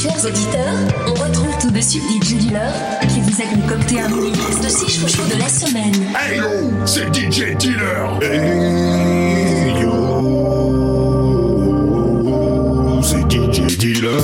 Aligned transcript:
Chers 0.00 0.24
auditeurs, 0.24 0.78
on 1.08 1.14
retrouve 1.14 1.58
tout 1.60 1.72
de 1.72 1.80
suite 1.80 2.04
DJ 2.22 2.34
Dealer 2.36 2.72
qui 3.08 3.20
vous 3.20 3.42
a 3.42 3.46
concocté 3.46 4.00
un 4.00 4.08
mini 4.08 4.30
de 4.30 4.68
6 4.68 5.00
chouchous 5.00 5.26
de 5.26 5.36
la 5.36 5.48
semaine. 5.48 5.92
Hey 6.16 6.36
yo, 6.38 6.44
c'est 6.86 7.12
DJ 7.12 7.56
Dealer. 7.56 8.20
Hey 8.22 9.82
yo, 9.82 10.22
c'est 13.02 13.28
DJ 13.28 13.76
Dealer. 13.76 14.22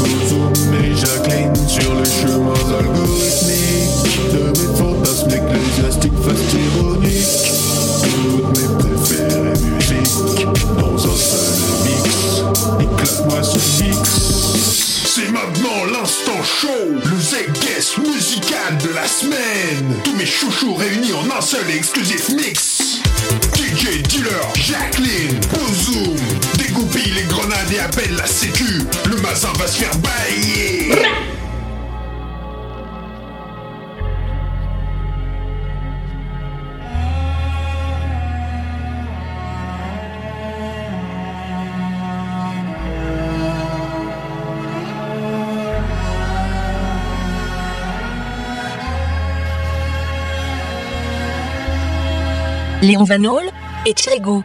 Bozoum 0.00 0.52
et 0.74 0.94
Jacqueline 0.94 1.56
sur 1.66 1.94
les 1.94 2.04
chemins 2.04 2.52
algorithmiques 2.78 4.20
de 4.34 4.42
mes 4.50 4.70
fantasmes 4.76 5.30
ecclésiastiques 5.30 6.20
fast 6.22 6.52
ironiques. 6.52 7.52
Toutes 8.02 8.52
mes 8.58 8.68
préférées 8.76 9.58
musiques 9.64 10.66
dans 10.78 10.94
un 10.94 11.16
seul 11.16 11.56
mix. 11.86 12.44
Éclate-moi 12.80 13.40
ce 13.42 13.82
mix. 13.82 14.33
C'est 15.16 15.30
maintenant 15.30 15.84
l'instant 15.92 16.42
show, 16.42 16.90
le 16.90 17.20
Z-Guest 17.20 17.98
musical 17.98 18.76
de 18.78 18.92
la 18.92 19.06
semaine. 19.06 20.00
Tous 20.02 20.12
mes 20.16 20.26
chouchous 20.26 20.74
réunis 20.74 21.12
en 21.12 21.30
un 21.30 21.40
seul 21.40 21.70
et 21.70 21.76
exclusif 21.76 22.30
mix. 22.30 22.98
DJ 23.54 24.02
Dealer, 24.02 24.52
Jacqueline, 24.56 25.38
Bozoom, 25.52 26.16
dégoupille 26.58 27.12
les 27.12 27.22
grenades 27.28 27.72
et 27.72 27.78
appelle 27.78 28.16
la 28.16 28.26
sécu. 28.26 28.82
Le 29.08 29.16
mazin 29.18 29.52
va 29.56 29.68
se 29.68 29.84
faire 29.84 29.96
bailler. 29.98 30.90
Léon 52.84 53.04
Vanol 53.04 53.44
et 53.86 53.94
Tchrégo. 53.94 54.42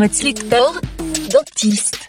Motzlictor, 0.00 0.80
dentiste. 1.28 1.99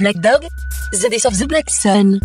Black 0.00 0.16
Dog, 0.16 0.44
The 0.92 1.08
Days 1.10 1.26
of 1.26 1.36
the 1.36 1.46
Black 1.46 1.68
Sun. 1.68 2.20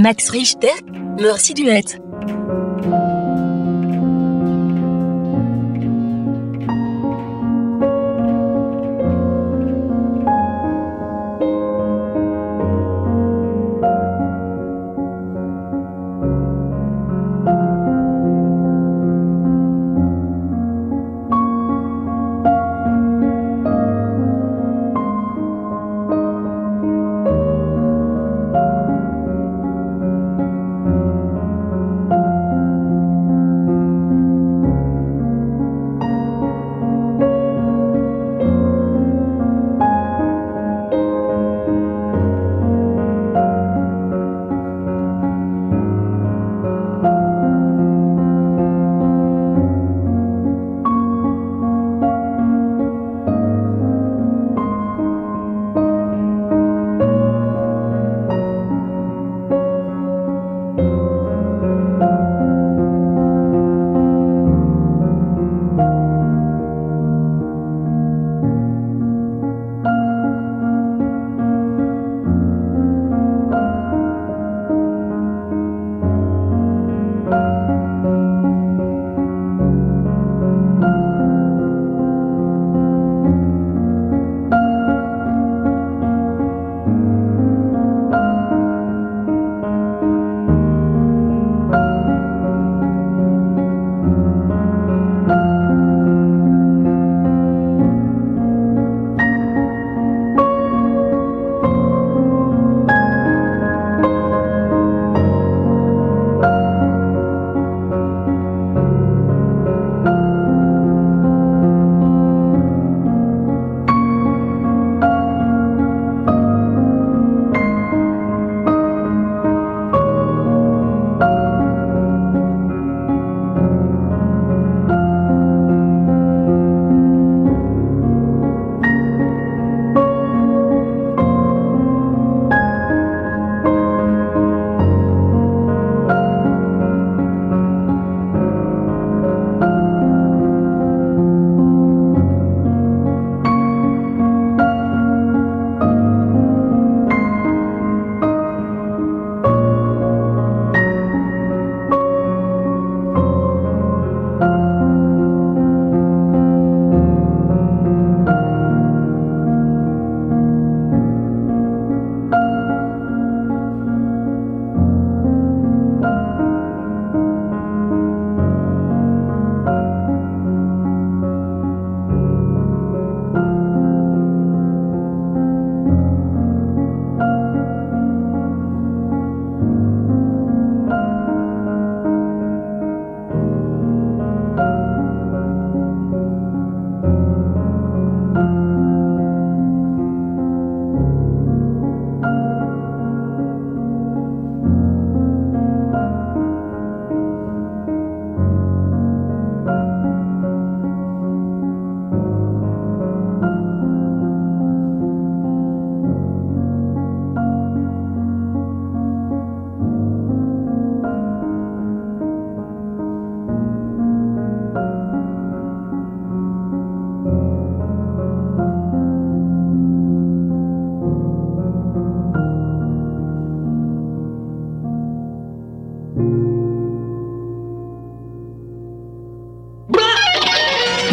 Max 0.00 0.32
Richter, 0.32 0.72
Mercy 1.18 1.52
Duet. 1.52 2.09